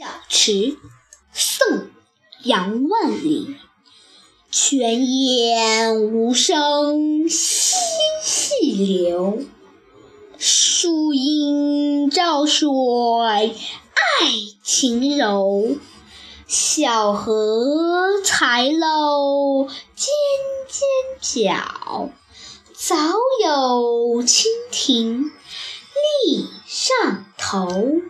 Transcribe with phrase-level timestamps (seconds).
[0.00, 0.78] 小池
[1.30, 1.90] 宋
[2.42, 3.56] 杨万里
[4.50, 7.76] 泉眼无声惜
[8.22, 9.44] 细流
[10.38, 13.52] 树阴照水爱
[14.62, 15.76] 晴柔
[16.46, 20.08] 小荷才露尖
[21.20, 22.08] 尖角
[22.74, 22.96] 早
[23.44, 25.24] 有蜻蜓
[26.24, 28.00] 立上头